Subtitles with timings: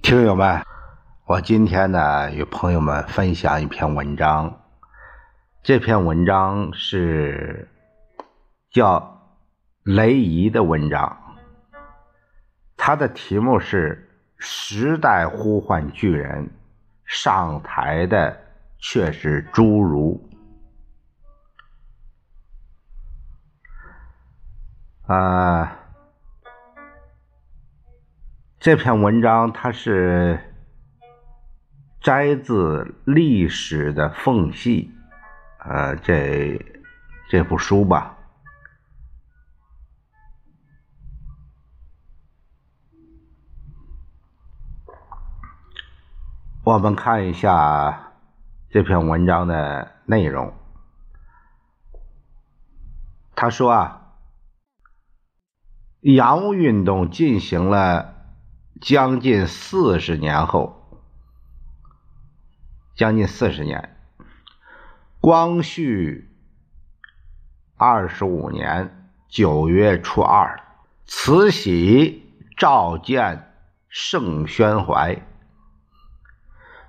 [0.00, 0.62] 听友们，
[1.26, 4.62] 我今天呢与朋友们分享一篇文章。
[5.62, 7.68] 这篇文章是
[8.70, 9.36] 叫
[9.82, 11.36] 雷怡的文章，
[12.78, 14.08] 它的题目是
[14.42, 16.48] 《时代呼唤巨人，
[17.04, 18.34] 上台的
[18.78, 20.28] 却是侏儒》。
[25.12, 25.74] 啊。
[28.60, 30.52] 这篇文章它是
[32.00, 34.92] 摘自《历史的缝隙》
[35.70, 36.60] 呃，这
[37.30, 38.18] 这部书吧。
[46.64, 48.07] 我们看一下
[48.70, 50.52] 这篇文章的内容。
[53.34, 54.14] 他说啊，
[56.00, 58.16] 洋务运动进行了。
[58.80, 61.00] 将近四十年后，
[62.94, 63.96] 将近四十年，
[65.20, 66.30] 光绪
[67.76, 70.62] 二十五年九月初二，
[71.06, 73.52] 慈禧召见
[73.88, 75.26] 盛宣怀，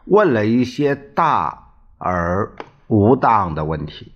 [0.05, 1.68] 问了一些大
[2.00, 2.55] 而
[2.88, 4.16] 无当的问题。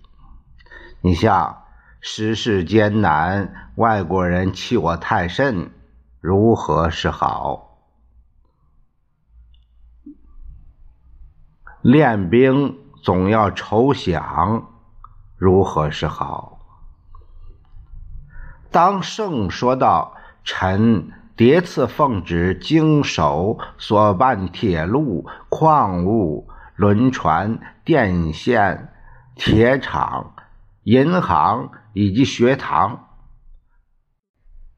[1.01, 1.63] 你像
[2.01, 5.69] 时事艰难，外国人欺我太甚。
[6.19, 7.81] 如何是好？
[11.81, 14.63] 练兵总要筹饷，
[15.35, 16.59] 如何是好？
[18.71, 28.93] 当圣说到臣迭次奉旨经手所办铁路、矿物、轮船、电线、
[29.35, 30.35] 铁厂、
[30.83, 33.09] 银行以及学堂。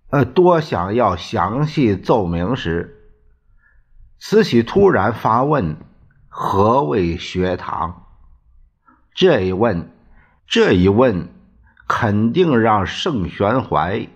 [0.10, 3.12] 呃，多想要详细奏明时，
[4.20, 5.78] 慈禧突然发问
[6.30, 8.04] ：“何谓学堂？”
[9.14, 9.92] 这一问，
[10.48, 11.30] 这一问，
[11.88, 14.08] 肯定让盛宣怀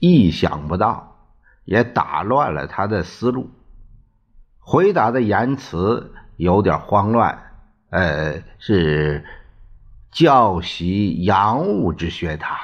[0.00, 1.16] 意想不到，
[1.64, 3.50] 也打乱了他的思路。
[4.58, 7.52] 回答的言辞有点慌乱。
[7.90, 9.24] 呃，是
[10.10, 12.56] 教习洋务之学堂。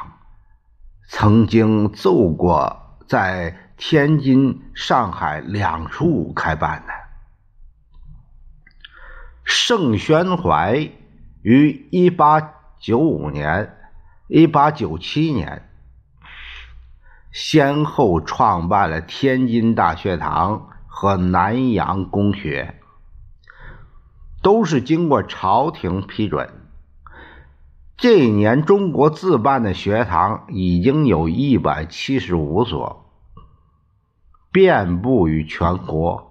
[1.08, 6.92] 曾经奏过，在天津、上海两处开办的。
[9.44, 10.90] 盛宣怀
[11.42, 13.76] 于一八九五年、
[14.28, 15.68] 一八九七年
[17.32, 22.80] 先后创办了天津大学堂和南洋公学，
[24.44, 26.50] 都是经过朝廷批准。
[27.96, 33.10] 这一年，中国自办的学堂已经有一百七十五所，
[34.52, 36.30] 遍布于全国。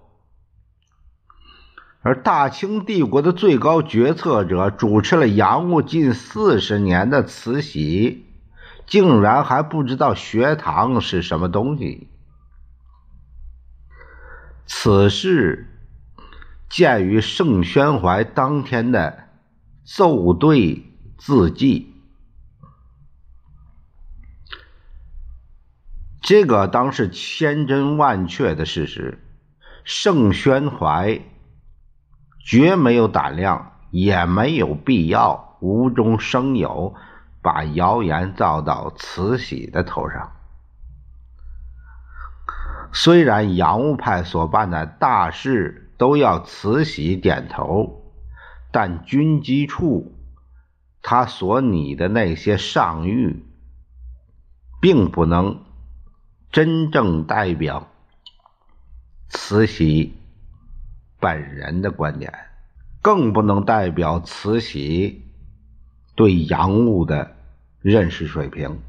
[2.04, 8.28] 而大清帝国的最高决策者，主持了洋务近四十年的慈禧，
[8.86, 12.10] 竟然还不知道学堂是什么东西。
[14.68, 15.73] 此事
[16.74, 19.30] 鉴于盛宣怀当天的
[19.86, 20.90] 奏对。
[21.16, 21.94] 字迹，
[26.22, 29.24] 这个当是千真万确的事实。
[29.86, 31.22] 盛宣怀
[32.44, 36.94] 绝没有胆量，也没有必要无中生有，
[37.42, 40.34] 把谣言造到慈禧的头上。
[42.92, 48.12] 虽然洋务派所办的大事都要慈禧点头，
[48.74, 50.12] 但军机处。
[51.02, 53.38] 他所拟的那些上谕，
[54.82, 55.64] 并不能
[56.52, 57.88] 真正代表
[59.30, 60.14] 慈禧
[61.22, 62.34] 本人的观点，
[63.02, 65.24] 更不能代表慈禧
[66.16, 67.38] 对洋务的
[67.80, 68.82] 认识水平。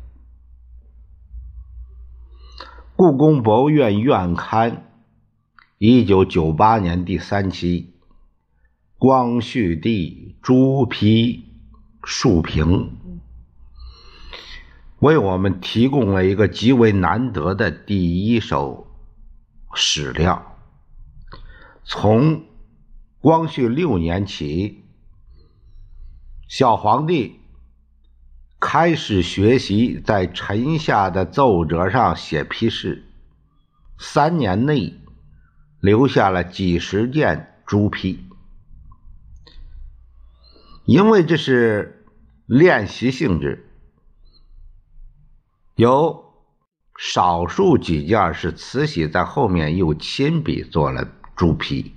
[2.96, 4.82] 故宫博物院院刊，
[5.78, 7.94] 一九九八年第三期，
[8.98, 11.50] 光绪帝朱批。
[12.06, 12.98] 竖屏
[14.98, 18.86] 为我们提供了一个极为难得的第一手
[19.74, 20.54] 史料。
[21.82, 22.44] 从
[23.20, 24.84] 光绪六年起，
[26.46, 27.40] 小皇帝
[28.60, 33.06] 开始学习在臣下的奏折上写批示，
[33.98, 34.92] 三年内
[35.84, 38.26] 留下了几十件朱批。
[40.86, 42.06] 因为这是
[42.46, 43.68] 练习性质，
[45.74, 46.24] 有
[46.98, 51.92] 少数几件是慈禧在后面又亲笔做了朱批，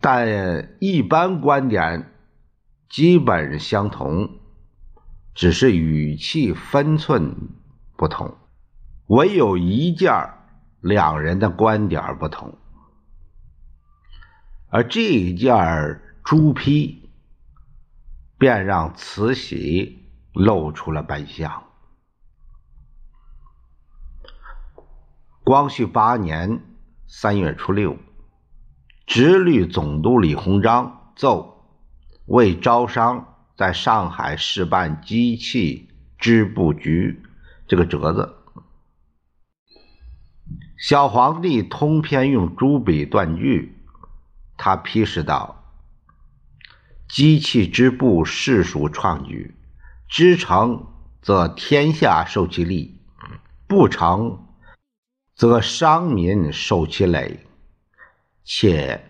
[0.00, 2.10] 但一般观点
[2.88, 4.30] 基本相同，
[5.34, 7.36] 只是语气分寸
[7.98, 8.34] 不同，
[9.08, 10.10] 唯有一件
[10.80, 12.58] 两人的观点不同。
[14.68, 17.08] 而这一件朱批，
[18.38, 21.64] 便让慈禧露出了本相。
[25.44, 26.60] 光绪八年
[27.06, 27.96] 三月初六，
[29.06, 31.70] 直隶总督李鸿章奏
[32.26, 35.88] 为招商在上海试办机器
[36.18, 37.22] 织布局
[37.68, 38.34] 这个折子，
[40.76, 43.76] 小皇帝通篇用朱笔断句。
[44.58, 45.64] 他批示道
[47.08, 49.54] ：“机器织布实属创举，
[50.08, 50.86] 织成
[51.20, 53.00] 则天下受其利，
[53.66, 54.46] 不成
[55.34, 57.46] 则商民受其累，
[58.44, 59.04] 且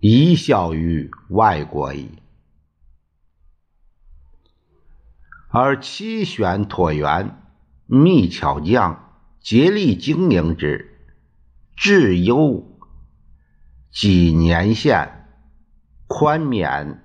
[0.00, 2.18] 贻笑于外国矣。
[5.48, 7.42] 而七选椭圆，
[7.84, 9.11] 密巧匠，
[9.42, 11.04] 竭力经营之，
[11.76, 12.68] 至优。”
[13.92, 15.28] 几年限，
[16.06, 17.04] 宽免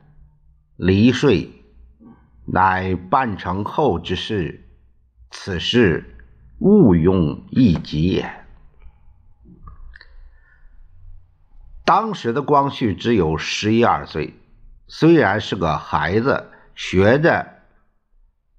[0.78, 1.52] 离税，
[2.46, 4.70] 乃办成后之事。
[5.30, 6.16] 此事
[6.60, 8.46] 毋庸一及也。
[11.84, 14.34] 当时的光绪只有十一二岁，
[14.88, 17.64] 虽然是个孩子，学着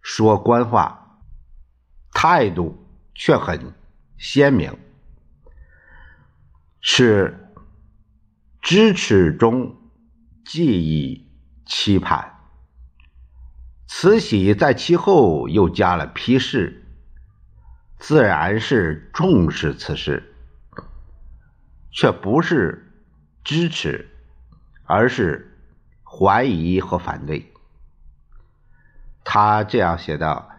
[0.02, 1.20] 说官话，
[2.12, 2.86] 态度
[3.18, 3.74] 却很
[4.16, 4.72] 鲜明，
[6.80, 7.44] 是。
[8.60, 9.78] 支持中
[10.44, 11.26] 寄以
[11.64, 12.38] 期盼。
[13.86, 16.84] 慈禧在其后又加了批示，
[17.98, 20.34] 自然是重视此事，
[21.90, 22.92] 却不是
[23.42, 24.10] 支持，
[24.84, 25.58] 而是
[26.04, 27.50] 怀疑和反对。
[29.24, 30.50] 他这样写道：“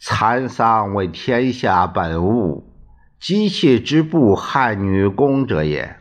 [0.00, 2.66] 蚕桑为天下本物。”
[3.20, 5.98] 机器织布害女工者也。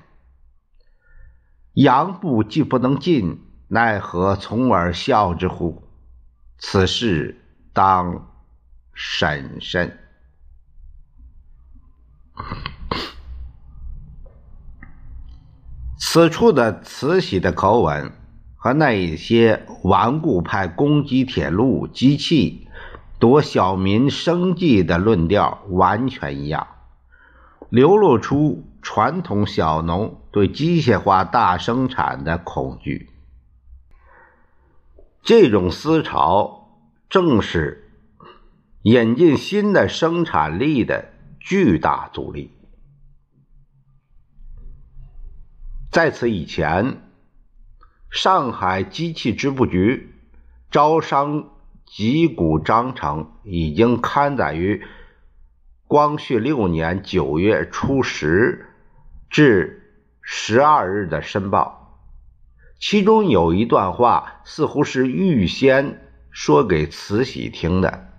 [1.74, 5.84] 阳布既不能进，奈何从而笑之乎？
[6.58, 7.42] 此事
[7.74, 8.30] 当
[8.94, 10.00] 审慎。
[15.98, 18.14] 此处的慈禧的口吻，
[18.56, 22.69] 和那一些顽固派攻击铁路、机器、
[23.20, 26.68] 夺小民生计的论调完全一样。
[27.70, 33.12] 流露出传统小农对机械化大生产的恐惧，
[35.22, 36.80] 这种思潮
[37.10, 37.92] 正是
[38.82, 42.52] 引进新的生产力的巨大阻力。
[45.92, 47.02] 在此以前，
[48.10, 50.16] 上海机器织布局
[50.72, 51.50] 招商
[51.92, 54.86] 集古章程已经刊载于。
[55.88, 58.68] 光绪六年九月初十
[59.28, 59.92] 至
[60.22, 61.98] 十二日的申报，
[62.80, 66.00] 其中有一段话似乎是预先
[66.30, 68.12] 说给慈禧听的：“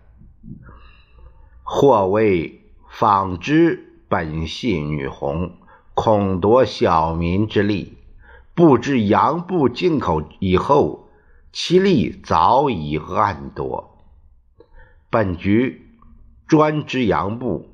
[1.63, 5.53] 或谓纺织本系女红，
[5.95, 7.97] 恐夺小民之利，
[8.53, 11.00] 不知洋布进口以后，
[11.53, 13.99] 其利早已暗夺。
[15.11, 15.87] 本局。”
[16.51, 17.73] 专之洋布，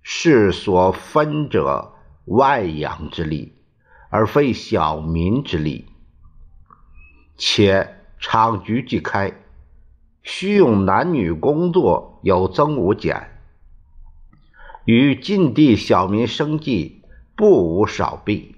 [0.00, 1.92] 是所分者
[2.24, 3.52] 外洋之力，
[4.08, 5.84] 而非小民之力。
[7.36, 9.34] 且厂局既开，
[10.22, 13.42] 须用男女工作有增无减，
[14.86, 17.02] 与晋地小民生计
[17.36, 18.56] 不无少弊，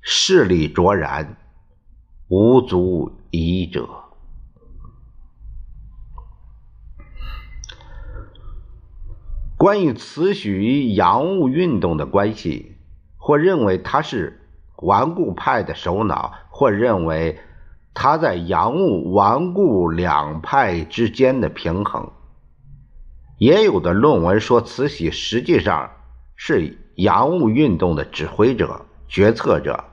[0.00, 1.36] 势力卓然，
[2.34, 3.86] 无足疑者。
[9.58, 12.78] 关于慈禧与洋务运动的关系，
[13.18, 14.40] 或认为他是
[14.76, 17.38] 顽固派的首脑，或认为
[17.92, 22.12] 他在洋务顽固两派之间的平衡。
[23.36, 25.90] 也有的论文说，慈禧实际上
[26.34, 29.84] 是洋务运动的指挥者、决策者，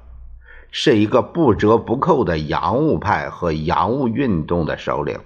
[0.71, 5.19] 是一个不折不扣的洋务派和洋务运动的首领。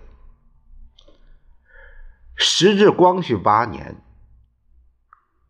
[2.35, 3.97] 时至光绪八年。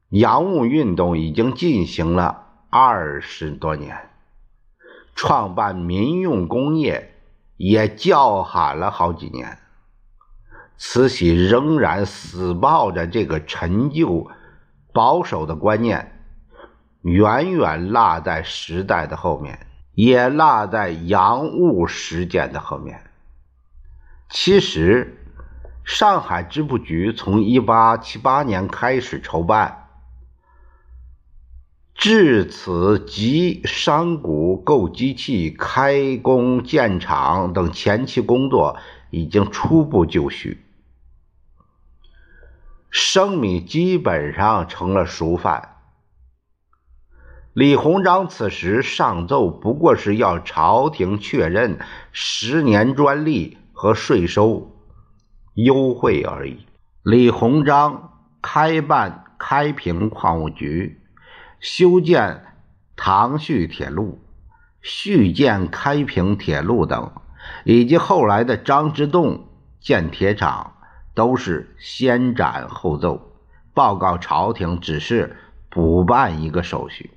[0.09, 4.11] 洋务运动已经进行了二十多年，
[5.15, 7.15] 创办民用工业，
[7.57, 9.57] 也叫喊了好几年。
[10.77, 14.29] 慈禧仍然死抱着这个陈旧、
[14.91, 16.21] 保守的观念，
[17.01, 23.03] 远远落在时代的后面，也落在洋务实践的后面。
[24.29, 25.17] 其实，
[25.83, 29.89] 上海织布局从1878年开始筹办，
[31.93, 38.77] 至此集商贾、购机器、开工建厂等前期工作
[39.11, 40.65] 已经初步就绪。
[42.89, 45.72] 生米基本上成了熟饭。
[47.53, 51.77] 李鸿章此时上奏，不过是要朝廷确认
[52.11, 54.71] 十年专利和税收
[55.53, 56.65] 优惠而已。
[57.03, 60.99] 李鸿章开办开平矿务局，
[61.59, 62.43] 修建
[62.95, 64.19] 唐胥铁路，
[64.81, 67.11] 续建开平铁路等，
[67.65, 69.47] 以及后来的张之洞
[69.79, 70.71] 建铁厂。
[71.15, 73.33] 都是先斩后奏，
[73.75, 75.37] 报告朝廷，只是
[75.69, 77.11] 补办一个手续。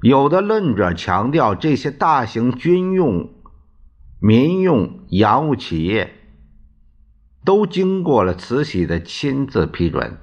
[0.00, 3.30] 有的论者强调，这些大型军用、
[4.20, 6.14] 民用洋务企业
[7.44, 10.18] 都经过了慈禧的亲自批准，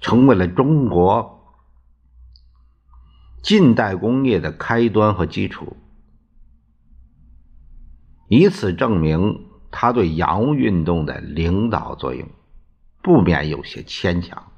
[0.00, 1.54] 成为了中国
[3.42, 5.76] 近代工业的开端和基础，
[8.28, 9.44] 以此证明。
[9.70, 12.26] 他对洋务运动的领导作用，
[13.02, 14.50] 不免有些牵强。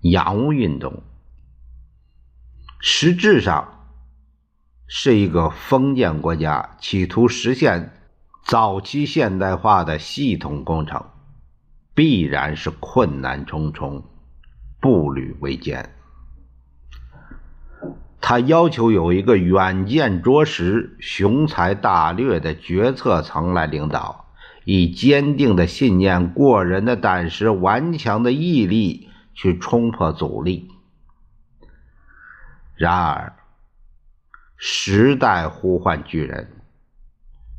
[0.00, 1.02] 洋务运动
[2.78, 3.86] 实质上
[4.86, 7.92] 是一个封建国家企图实现
[8.44, 11.04] 早期现代化的系统工程，
[11.94, 14.04] 必然是困难重重，
[14.80, 15.92] 步履维艰。
[18.20, 24.26] 他要求有一个远见卓识、雄才大略的决策层来领导，
[24.64, 30.68] 以坚定的信念、过人的胆识、顽强的毅力去冲破阻力。
[32.76, 33.32] 然而，
[34.56, 36.60] 时代呼唤巨人，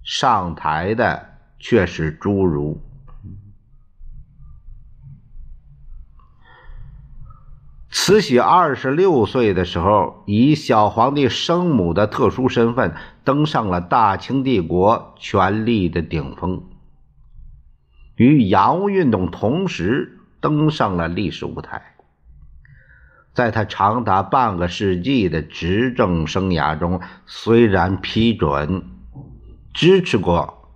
[0.03, 2.79] 上台的却是侏儒。
[7.89, 16.63] 慈禧二十六岁的时候，以小皇帝生母的特殊身份登上了大清帝国权力的顶峰，
[18.15, 21.96] 与洋务运动同时登上了历史舞台。
[23.37, 28.83] 在他长达半个世纪的执政生涯中，虽然批准
[29.75, 30.71] 支持过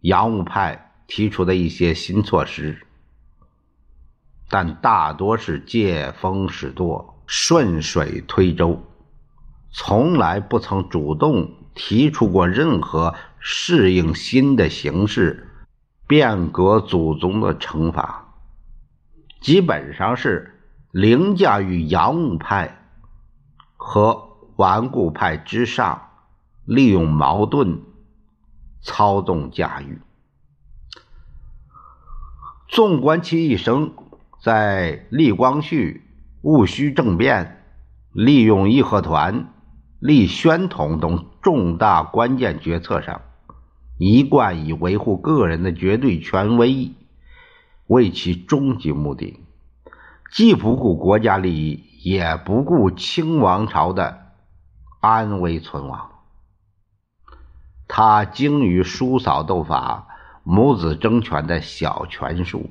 [0.00, 2.78] 洋务派提出的一些新措施。
[4.48, 8.82] 但大多是借风使舵、顺水推舟，
[9.70, 15.50] 从来不曾主动提出过任何适应新的形势、
[16.06, 18.32] 变革祖宗的惩罚，
[19.42, 20.55] 基本上是
[20.98, 22.78] 凌驾于洋务派
[23.76, 26.08] 和顽固派之上，
[26.64, 27.82] 利用矛盾
[28.80, 30.00] 操纵驾驭。
[32.66, 33.92] 纵观其一生。
[34.42, 36.02] 在立光绪、
[36.40, 37.64] 戊戌政变、
[38.12, 39.52] 利用义和团、
[39.98, 43.20] 立宣统等重大关键决策上，
[43.98, 46.92] 一贯以维护个人的绝对权威
[47.86, 49.40] 为其终极目的，
[50.30, 54.32] 既不顾国家利益，也不顾清王朝的
[55.00, 56.10] 安危存亡。
[57.88, 60.08] 他精于叔嫂斗法、
[60.42, 62.70] 母子争权的小权术。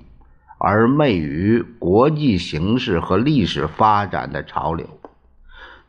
[0.57, 4.87] 而昧于国际形势和历史发展的潮流，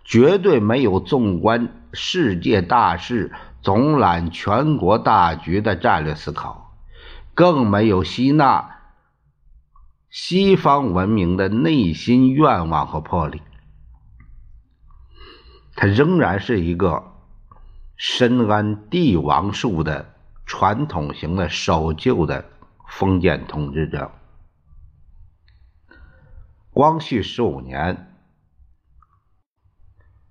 [0.05, 3.33] 绝对没有纵观世界大势、
[3.63, 6.75] 总揽全国大局的战略思考，
[7.33, 8.76] 更没有吸纳
[10.11, 13.43] 西方文明的内心愿望和魄力。
[15.75, 17.13] 他仍然是一个
[17.97, 20.15] 深谙帝王术的
[20.47, 22.45] 传统型的守旧的
[22.89, 24.11] 封建统治者。
[26.71, 28.15] 光绪十五年，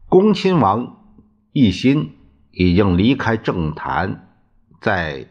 [0.10, 1.16] 恭亲王
[1.54, 2.18] 奕欣
[2.52, 4.36] 已经离开政坛，
[4.82, 5.28] 在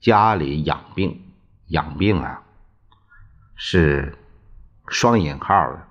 [0.00, 1.24] 家里养病。
[1.68, 2.47] 养病啊，
[3.60, 4.16] 是
[4.86, 5.82] 双引号的。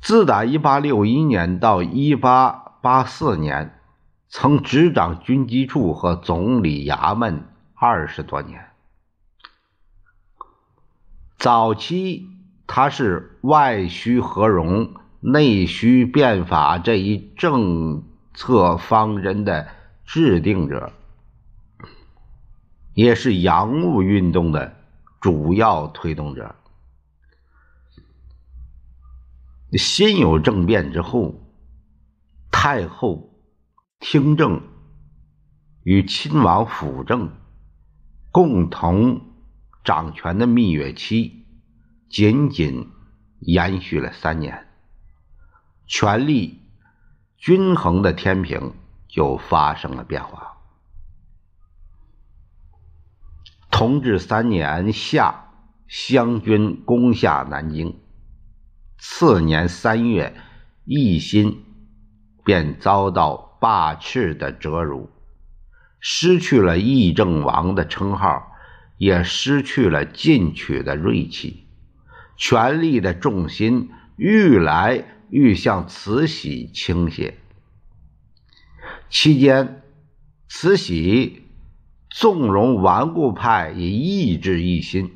[0.00, 2.50] 自打一八六一年到一八
[2.82, 3.80] 八四年，
[4.28, 8.66] 曾执掌军机处和总理衙门二十多年。
[11.36, 12.28] 早期
[12.66, 18.02] 他是外虚何荣、内需变法这一政
[18.34, 19.68] 策方针的
[20.04, 20.92] 制定者，
[22.94, 24.77] 也是洋务运动的
[25.20, 26.54] 主要推动者。
[29.72, 31.34] 辛酉政变之后，
[32.50, 33.34] 太后
[34.00, 34.62] 听政
[35.82, 37.32] 与亲王辅政
[38.30, 39.20] 共同
[39.84, 41.46] 掌权的蜜月期，
[42.08, 42.90] 仅仅
[43.40, 44.66] 延续了三年，
[45.86, 46.62] 权力
[47.36, 48.74] 均衡的天平
[49.06, 50.57] 就发生了变化。
[53.78, 55.52] 同治三年夏，
[55.86, 57.96] 湘军攻下南京。
[58.98, 60.34] 次年三月，
[60.84, 61.62] 奕欣
[62.44, 65.08] 便遭到罢斥的折辱，
[66.00, 68.50] 失去了议政王的称号，
[68.96, 71.68] 也失去了进取的锐气，
[72.36, 77.38] 权力的重心愈来愈向慈禧倾斜。
[79.08, 79.82] 期间，
[80.48, 81.44] 慈禧
[82.10, 85.10] 纵容顽固派以抑制奕欣，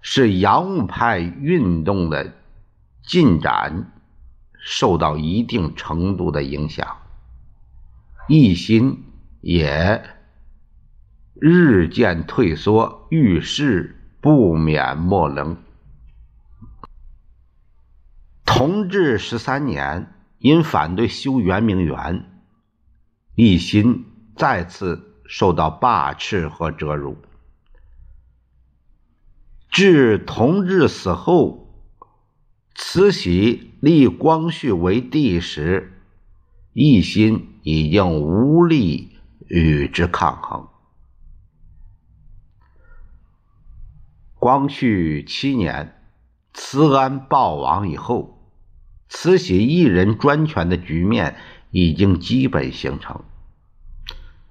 [0.00, 2.34] 使洋务派运动的。
[3.04, 3.90] 进展
[4.60, 6.98] 受到一定程度的影响，
[8.28, 9.02] 一心
[9.40, 10.04] 也
[11.34, 15.56] 日渐退缩，遇事不免莫能。
[18.46, 22.24] 同治十三年，因反对修圆明园，
[23.34, 24.04] 一心
[24.36, 27.16] 再次受到罢斥和折辱。
[29.70, 31.60] 至同治死后。
[32.74, 35.92] 慈禧立光绪为帝时，
[36.72, 40.68] 奕欣已经无力与之抗衡。
[44.38, 46.02] 光绪七年，
[46.54, 48.50] 慈安暴亡以后，
[49.10, 51.36] 慈禧一人专权的局面
[51.70, 53.22] 已经基本形成。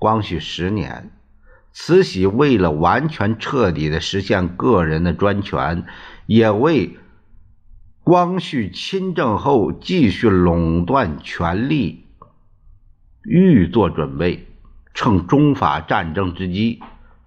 [0.02, 1.12] 光绪十年，
[1.72, 5.86] 慈禧为了完全彻底的实现个人的专权，
[6.26, 6.98] 也为。
[8.04, 12.08] 光绪亲政后继续垄断权力，
[13.24, 14.48] 预做准备，
[14.96, 16.82] 趁中法战争之机，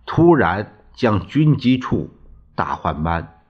[0.04, 2.10] 突然将军机处
[2.56, 3.40] 大换班，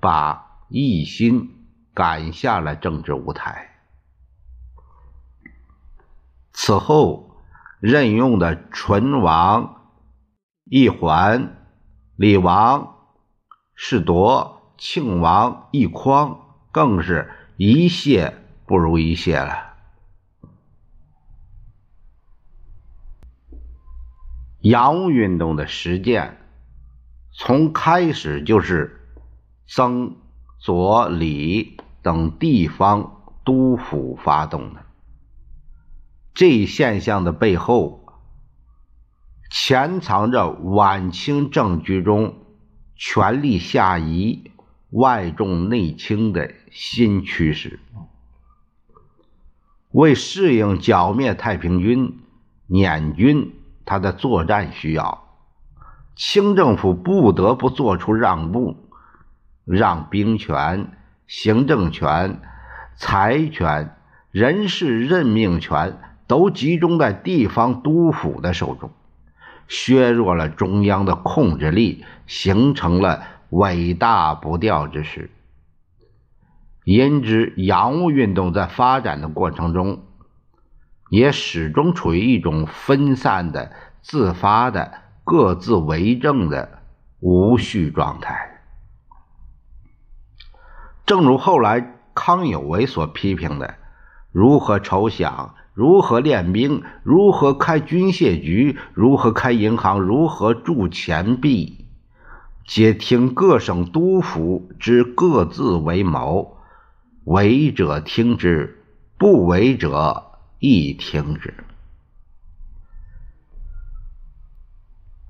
[0.00, 1.50] 把奕欣
[1.92, 3.68] 赶下了政治舞台。
[6.54, 7.29] 此后
[7.80, 9.90] 任用的纯王
[10.70, 11.56] 奕环、
[12.16, 12.94] 李王
[13.74, 14.58] 世铎。
[14.82, 16.40] 庆王奕匡
[16.72, 19.74] 更是一谢不如一谢了。
[24.62, 26.38] 洋务运动的实践，
[27.30, 29.06] 从开始就是
[29.66, 30.16] 曾、
[30.58, 34.80] 左、李等地方督抚发动的。
[36.40, 38.06] 这一现象的背后，
[39.50, 42.46] 潜藏着晚清政局中
[42.96, 44.50] 权力下移。
[44.88, 47.78] 外重内轻的新趋势，
[49.90, 52.18] 为适应剿灭太平军、
[52.66, 53.52] 捻军
[53.84, 55.28] 他的作战需要，
[56.16, 58.88] 清政府不得不做出让步，
[59.66, 60.90] 让兵权、
[61.26, 62.40] 行政权、
[62.96, 63.94] 财权、
[64.30, 66.00] 人事任命权
[66.30, 68.92] 都集中在地方督抚的手中，
[69.66, 73.24] 削弱了中央的控制力，形成了。
[73.52, 75.28] 尾大不掉之势，
[76.84, 80.04] 因之洋务运动在发展的过程中，
[81.08, 84.92] 也始终处于一种分散的、自发的、
[85.24, 86.78] 各自为政的
[87.18, 88.62] 无序状态。
[91.04, 93.74] 正如后来康有为所批评的：
[94.30, 95.48] 如何筹饷，
[95.80, 101.86] 如何练兵，如何开军械局，如何开银行，如何铸钱币。
[102.66, 106.58] 皆听各省督抚之各自为谋，
[107.24, 108.84] 为者听之，
[109.16, 111.54] 不为者亦听之。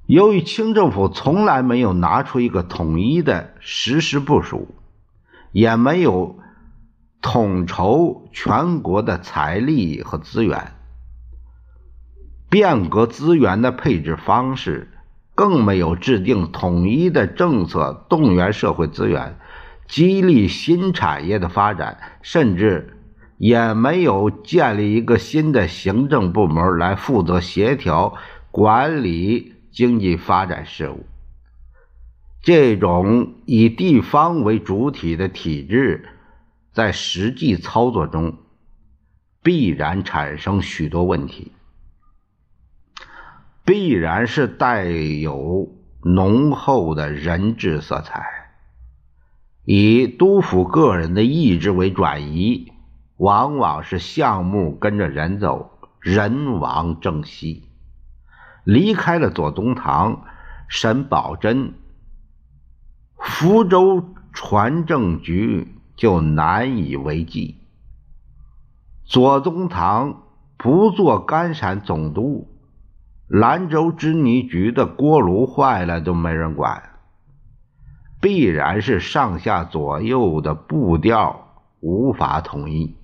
[0.07, 4.75] 由于清政府从来没有拿出一个统一的实施部署，
[5.53, 6.41] 也没有
[7.23, 10.73] 统筹全国的财力和资源，
[12.49, 14.89] 变革资源的配置方式。
[15.37, 19.39] 更没有制定统一的政策，动员社会资源，
[19.89, 22.99] 激励新产业的发展，甚至
[23.39, 28.17] 也没有建立一个新的行政部门来负责协调
[28.51, 31.07] 管理经济发展事务。
[32.43, 36.07] 这种以地方为主体的体制，
[36.73, 38.39] 在实际操作中
[39.43, 41.53] 必然产生许多问题，
[43.65, 45.69] 必然是带有
[46.03, 48.53] 浓厚的人治色彩，
[49.65, 52.73] 以督抚个人的意志为转移，
[53.17, 57.69] 往往是项目跟着人走，人亡政息。
[58.65, 60.25] 离开了左宗棠、
[60.69, 61.73] 沈葆桢，
[63.19, 67.59] 福州船政局就难以为继。
[69.05, 70.23] 左宗棠
[70.57, 72.49] 不做甘陕总督，
[73.29, 76.83] 兰州织泥局的锅炉坏了都没人管，
[78.19, 81.49] 必然是上下左右的步调
[81.81, 82.97] 无法统一，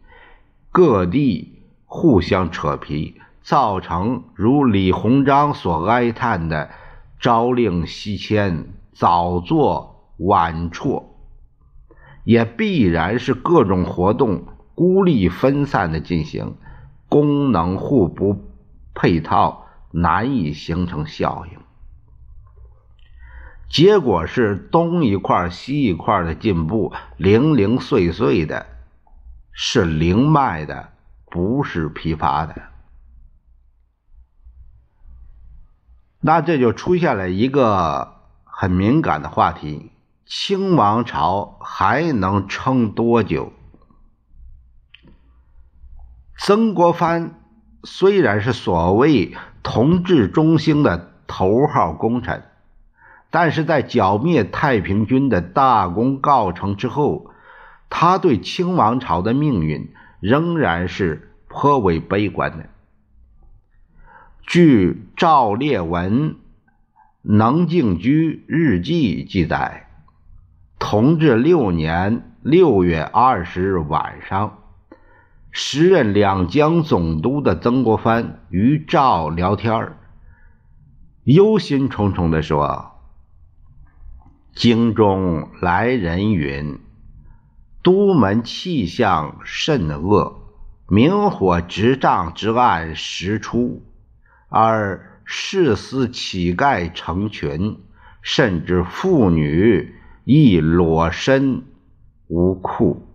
[0.70, 3.20] 各地互相扯皮。
[3.42, 6.70] 造成如李鸿章所哀叹的
[7.20, 11.04] “朝令夕迁，早做晚辍”，
[12.26, 16.56] 也必然是各种活动孤立分散的进行，
[17.08, 18.44] 功能互不
[18.94, 21.60] 配套，难以形成效应。
[23.68, 28.66] 结果是东一块西一块的进步，零零碎碎的，
[29.52, 30.88] 是灵脉的，
[31.30, 32.60] 不是疲乏的。
[36.20, 39.92] 那这就出现了一个很敏感的话题：
[40.28, 43.52] 清王朝还能撑多久？
[46.36, 47.40] 曾国藩
[47.84, 52.42] 虽然是所谓同治中兴的头号功臣，
[53.30, 57.30] 但是在剿灭太平军的大功告成之后，
[57.88, 62.68] 他对清王朝的命运仍然是颇为悲观的。
[64.44, 66.30] 据赵烈文
[67.22, 69.85] 《能静居日记》记载，
[70.78, 74.58] 同治六年六月二十日晚上，
[75.50, 79.94] 时任两江总督的曾国藩与赵聊天
[81.24, 82.92] 忧心忡忡地说
[84.54, 86.78] ：“京中来人云，
[87.82, 90.40] 都门气象甚恶，
[90.88, 93.82] 明火执仗之案时出。”
[94.48, 97.80] 而士司乞丐成群，
[98.22, 99.95] 甚至妇女
[100.28, 101.62] 亦裸身
[102.26, 103.06] 无裤，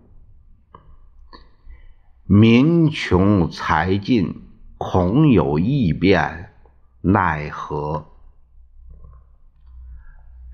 [2.23, 4.43] 民穷财尽，
[4.77, 6.53] 恐有异变，
[7.01, 8.05] 奈何？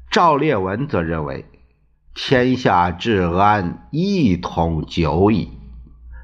[0.09, 1.45] 赵烈文则认为，
[2.15, 5.51] 天下治安一统久矣，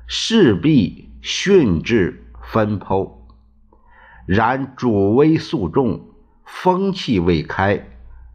[0.08, 3.12] 势必训制分剖。
[4.26, 6.08] 然主威肃重，
[6.43, 7.92] 风气未开。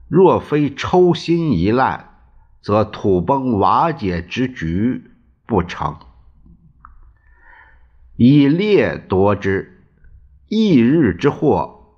[0.09, 2.09] 若非抽薪一烂，
[2.61, 5.11] 则土崩瓦解之局
[5.47, 5.97] 不成。
[8.17, 9.85] 以劣夺之，
[10.49, 11.95] 一日之祸，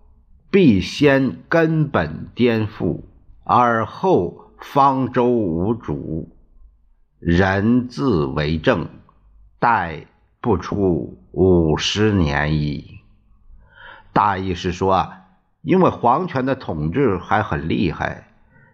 [0.50, 3.02] 必先根本颠覆，
[3.44, 6.36] 而后方舟无主，
[7.18, 8.88] 人自为政，
[9.58, 10.06] 待
[10.40, 12.98] 不出五十年矣。
[14.12, 15.10] 大意是说，
[15.62, 18.28] 因为皇权的统治还很厉害，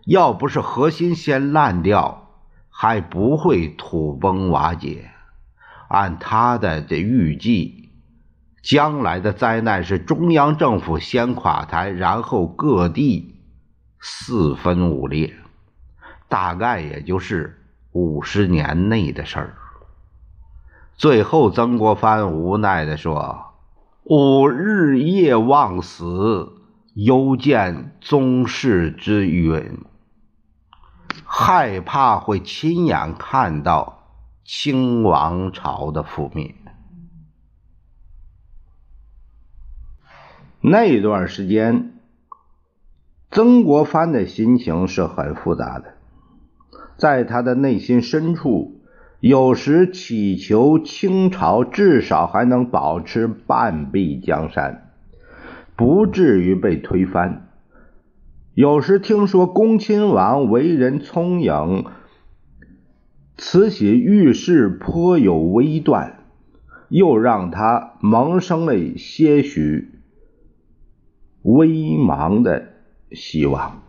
[0.05, 2.29] 要不是核心先烂掉，
[2.70, 5.11] 还不会土崩瓦解。
[5.88, 7.90] 按他的这预计，
[8.62, 13.35] 将来的灾难是中央政府先垮台，然后各地
[14.01, 15.35] 四分五裂，
[16.29, 19.55] 大概也就是五十年内的事儿。
[20.96, 23.42] 最后，曾国藩无奈地说。
[24.09, 26.56] 吾日夜望死，
[26.97, 29.81] 犹见宗室之允，
[31.27, 36.55] 害怕会亲眼看到清王朝的覆灭。
[40.63, 41.93] 那段时间，
[43.31, 45.99] 曾国藩的心情是很复杂的，
[46.97, 48.81] 在他的内心深处。
[49.21, 54.86] 有时祈求清朝至少还能保持半壁江山，
[55.77, 57.43] 不至于被推翻；
[58.55, 61.85] 有时听说恭亲王为人聪颖，
[63.37, 66.25] 慈禧遇事颇有微断，
[66.89, 70.01] 又让他萌生了些许
[71.43, 72.69] 微茫的
[73.12, 73.83] 希望。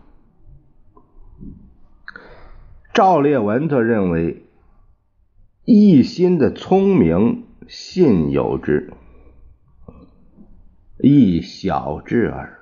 [2.93, 4.43] 赵烈文则认为。
[5.69, 8.93] 一心的聪明，信有之，
[10.99, 12.59] 亦小智耳。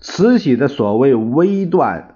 [0.00, 2.14] 慈禧的所谓微断，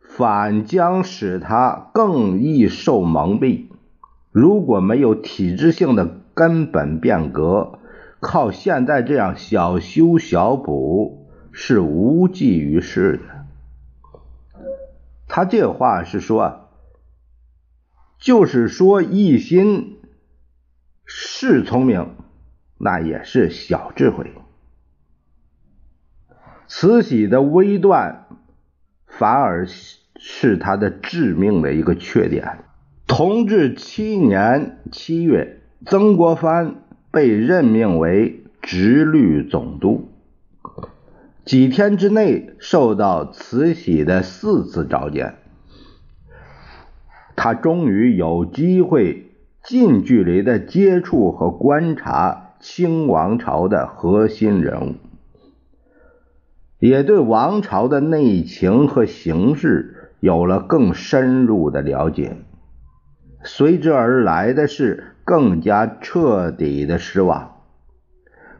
[0.00, 3.66] 反将使他更易受蒙蔽。
[4.30, 7.80] 如果没有体制性的根本变革，
[8.20, 14.60] 靠现在这样小修小补是无济于事的。
[15.26, 16.68] 他这话是说，
[18.18, 19.98] 就是说一心
[21.04, 22.14] 是聪明，
[22.78, 24.32] 那也是小智慧。
[26.66, 28.26] 慈禧的微断，
[29.06, 29.66] 反而
[30.16, 32.58] 是他的致命的一个缺点。
[33.06, 40.08] 同治七年七月，曾国藩被任命为直隶总督，
[41.44, 45.36] 几天之内受到慈禧的四次召见，
[47.36, 49.30] 他终于有机会
[49.62, 54.94] 近距离的接触和观察清王朝的核心人物。
[56.78, 62.36] 也对王朝的内情和形势有了更深入的了解，
[63.42, 67.52] 随之而来的是更加彻底的失望。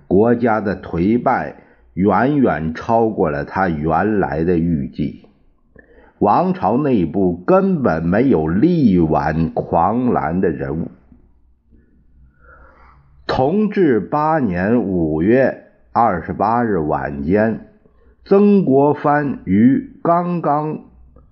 [0.08, 1.56] 国家的颓败
[1.92, 5.26] 远远超过了他原来的预计，
[6.18, 10.90] 王朝内部根本没有力挽狂澜的人物。
[13.26, 17.68] 同治八年五月二十八日晚间。
[18.24, 20.84] 曾国藩与刚刚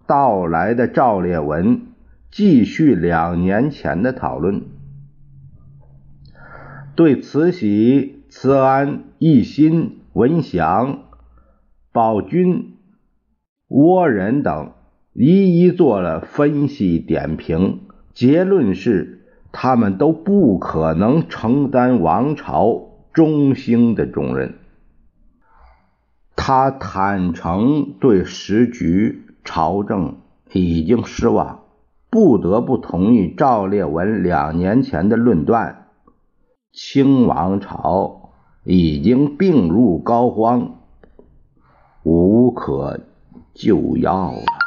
[0.07, 1.87] 到来的赵烈文
[2.31, 4.63] 继续两年前的讨论，
[6.95, 11.05] 对慈禧、慈安、奕欣、文祥、
[11.93, 12.75] 宝军、
[13.69, 14.73] 倭人等
[15.13, 17.81] 一一做了分析点评，
[18.13, 19.24] 结论是
[19.57, 24.59] 他们都不可能承担王朝中兴的重任。
[26.35, 30.17] 他坦诚对时局、朝政
[30.53, 31.61] 已经失望，
[32.11, 35.87] 不得不同意赵烈文两年前的论断：
[36.73, 38.33] 清王朝
[38.65, 40.71] 已经病入膏肓，
[42.03, 42.99] 无可
[43.55, 44.64] 救药了。